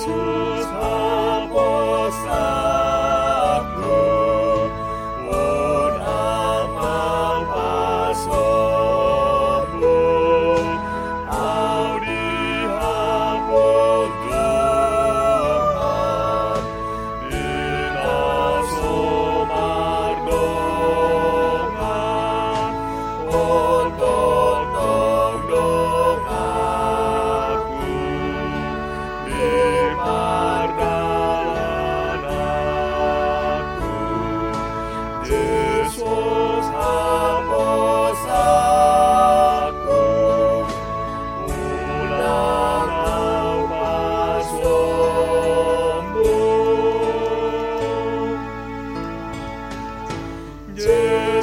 Yesus 0.00 0.39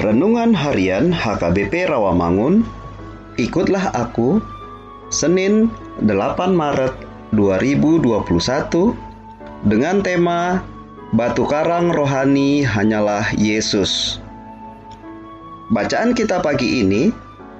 Renungan 0.00 0.56
Harian 0.56 1.12
HKBP 1.12 1.92
Rawamangun 1.92 2.64
Ikutlah 3.36 3.92
aku 3.92 4.40
Senin 5.12 5.68
8 6.00 6.56
Maret 6.56 6.96
2021 7.36 8.96
dengan 9.68 10.00
tema 10.00 10.64
Batu 11.12 11.44
Karang 11.44 11.92
Rohani 11.92 12.64
Hanyalah 12.64 13.28
Yesus. 13.36 14.24
Bacaan 15.68 16.16
kita 16.16 16.40
pagi 16.40 16.80
ini 16.80 17.12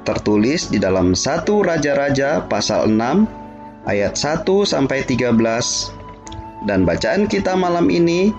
tertulis 0.09 0.73
di 0.73 0.81
dalam 0.81 1.13
1 1.13 1.45
Raja-Raja 1.45 2.49
pasal 2.49 2.89
6 2.89 3.85
ayat 3.85 4.17
1 4.17 4.49
sampai 4.65 5.05
13 5.05 5.37
dan 6.65 6.89
bacaan 6.89 7.29
kita 7.29 7.53
malam 7.53 7.93
ini 7.93 8.33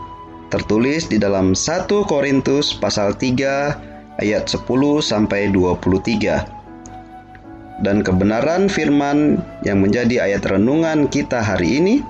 tertulis 0.49 1.05
di 1.05 1.21
dalam 1.21 1.53
1 1.53 1.85
Korintus 2.09 2.73
pasal 2.73 3.13
3 3.13 3.90
ayat 4.21 4.45
10 4.47 4.63
sampai 5.01 5.49
23. 5.49 6.61
Dan 7.81 8.05
kebenaran 8.05 8.69
firman 8.69 9.41
yang 9.65 9.81
menjadi 9.81 10.29
ayat 10.29 10.45
renungan 10.45 11.09
kita 11.09 11.41
hari 11.41 11.81
ini 11.81 12.05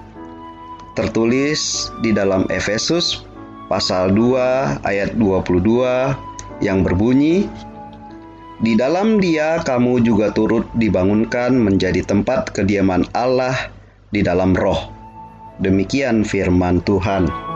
tertulis 1.00 1.88
di 2.04 2.12
dalam 2.12 2.44
Efesus 2.52 3.24
pasal 3.72 4.12
2 4.12 4.84
ayat 4.84 5.16
22 5.16 6.60
yang 6.60 6.84
berbunyi 6.84 7.48
Di 8.62 8.78
dalam 8.78 9.18
dia 9.18 9.58
kamu 9.66 10.06
juga 10.06 10.30
turut 10.30 10.70
dibangunkan 10.78 11.58
menjadi 11.58 12.06
tempat 12.06 12.54
kediaman 12.54 13.10
Allah 13.18 13.74
di 14.14 14.22
dalam 14.22 14.54
roh. 14.54 14.86
Demikian 15.58 16.22
firman 16.22 16.78
Tuhan. 16.86 17.51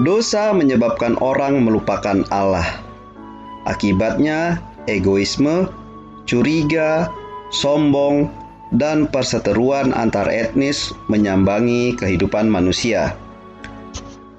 Dosa 0.00 0.56
menyebabkan 0.56 1.20
orang 1.20 1.60
melupakan 1.60 2.24
Allah. 2.32 2.64
Akibatnya, 3.68 4.56
egoisme, 4.88 5.68
curiga, 6.24 7.12
sombong, 7.52 8.32
dan 8.72 9.04
perseteruan 9.04 9.92
antar 9.92 10.32
etnis 10.32 10.96
menyambangi 11.12 11.92
kehidupan 12.00 12.48
manusia. 12.48 13.12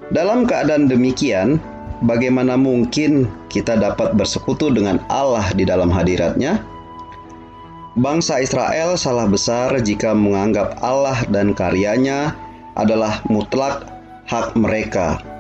Dalam 0.10 0.50
keadaan 0.50 0.90
demikian, 0.90 1.62
bagaimana 2.02 2.58
mungkin 2.58 3.30
kita 3.54 3.78
dapat 3.78 4.18
bersekutu 4.18 4.74
dengan 4.74 4.98
Allah 5.06 5.54
di 5.54 5.70
dalam 5.70 5.94
hadiratnya? 5.94 6.66
Bangsa 7.94 8.42
Israel 8.42 8.98
salah 8.98 9.30
besar 9.30 9.78
jika 9.86 10.18
menganggap 10.18 10.82
Allah 10.82 11.22
dan 11.30 11.54
karyanya 11.54 12.34
adalah 12.74 13.22
mutlak 13.30 13.86
hak 14.26 14.58
mereka. 14.58 15.33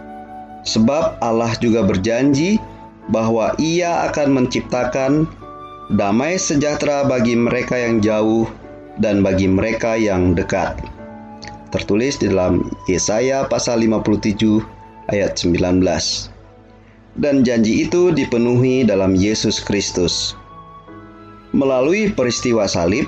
Sebab 0.63 1.19
Allah 1.19 1.51
juga 1.59 1.84
berjanji 1.84 2.59
bahwa 3.12 3.51
Ia 3.59 4.07
akan 4.07 4.44
menciptakan 4.44 5.28
damai 5.91 6.40
sejahtera 6.40 7.03
bagi 7.03 7.35
mereka 7.35 7.75
yang 7.75 8.00
jauh 8.00 8.47
dan 8.97 9.19
bagi 9.19 9.52
mereka 9.52 10.00
yang 10.00 10.31
dekat. 10.31 10.79
Tertulis 11.73 12.22
di 12.22 12.29
dalam 12.29 12.69
Yesaya 12.85 13.50
pasal 13.50 13.81
57 13.81 14.62
ayat 15.09 15.35
19. 15.35 15.84
Dan 17.18 17.46
janji 17.46 17.85
itu 17.85 18.09
dipenuhi 18.13 18.85
dalam 18.85 19.18
Yesus 19.18 19.62
Kristus. 19.62 20.38
Melalui 21.53 22.09
peristiwa 22.09 22.66
salib, 22.66 23.06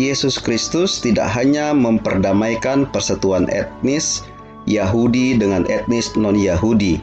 Yesus 0.00 0.40
Kristus 0.40 0.98
tidak 1.04 1.28
hanya 1.36 1.76
memperdamaikan 1.76 2.88
persatuan 2.88 3.46
etnis 3.52 4.24
Yahudi 4.64 5.36
dengan 5.36 5.68
etnis 5.68 6.12
non-Yahudi, 6.16 7.00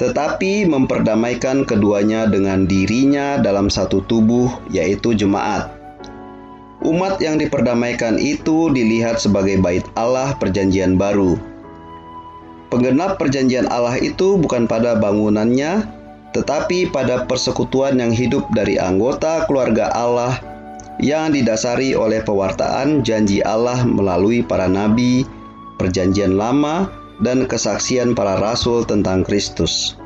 tetapi 0.00 0.64
memperdamaikan 0.64 1.68
keduanya 1.68 2.24
dengan 2.24 2.64
dirinya 2.64 3.36
dalam 3.36 3.68
satu 3.68 4.00
tubuh, 4.08 4.48
yaitu 4.72 5.12
jemaat. 5.12 5.68
Umat 6.80 7.20
yang 7.20 7.36
diperdamaikan 7.36 8.16
itu 8.16 8.72
dilihat 8.72 9.20
sebagai 9.20 9.60
bait 9.60 9.84
Allah 10.00 10.32
Perjanjian 10.40 10.96
Baru. 10.96 11.36
Penggenap 12.72 13.20
Perjanjian 13.20 13.68
Allah 13.68 14.00
itu 14.00 14.40
bukan 14.40 14.64
pada 14.64 14.96
bangunannya, 14.96 15.84
tetapi 16.32 16.88
pada 16.88 17.28
persekutuan 17.28 18.00
yang 18.00 18.16
hidup 18.16 18.48
dari 18.56 18.80
anggota 18.80 19.44
keluarga 19.44 19.92
Allah 19.92 20.40
yang 21.02 21.32
didasari 21.32 21.92
oleh 21.92 22.24
pewartaan 22.24 23.04
janji 23.04 23.44
Allah 23.44 23.84
melalui 23.84 24.40
para 24.40 24.64
nabi, 24.64 25.28
Perjanjian 25.80 26.36
Lama, 26.36 26.92
dan 27.24 27.48
kesaksian 27.48 28.12
para 28.12 28.36
rasul 28.36 28.84
tentang 28.84 29.24
Kristus. 29.24 29.96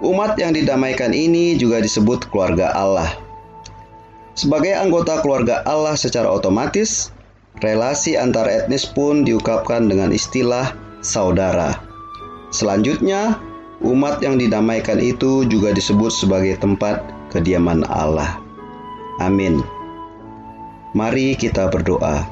Umat 0.00 0.40
yang 0.40 0.56
didamaikan 0.56 1.12
ini 1.12 1.60
juga 1.60 1.84
disebut 1.84 2.32
keluarga 2.32 2.72
Allah. 2.72 3.12
Sebagai 4.32 4.72
anggota 4.72 5.20
keluarga 5.20 5.60
Allah 5.68 5.92
secara 5.92 6.24
otomatis, 6.32 7.12
relasi 7.60 8.16
antar 8.16 8.48
etnis 8.48 8.88
pun 8.88 9.28
diungkapkan 9.28 9.84
dengan 9.92 10.08
istilah 10.16 10.72
saudara. 11.04 11.76
Selanjutnya, 12.48 13.36
umat 13.84 14.24
yang 14.24 14.40
didamaikan 14.40 14.96
itu 14.96 15.44
juga 15.44 15.76
disebut 15.76 16.08
sebagai 16.08 16.56
tempat 16.56 17.04
kediaman 17.28 17.84
Allah. 17.92 18.40
Amin. 19.20 19.60
Mari 20.96 21.36
kita 21.36 21.68
berdoa. 21.68 22.24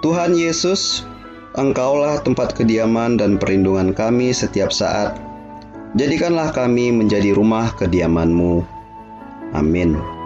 Tuhan 0.00 0.32
Yesus, 0.38 1.04
Engkaulah 1.60 2.24
tempat 2.24 2.56
kediaman 2.56 3.20
dan 3.20 3.36
perlindungan 3.36 3.92
kami 3.92 4.32
setiap 4.32 4.72
saat. 4.72 5.20
Jadikanlah 5.92 6.56
kami 6.56 6.88
menjadi 6.88 7.36
rumah 7.36 7.76
kediaman-Mu. 7.76 8.64
Amin. 9.52 10.19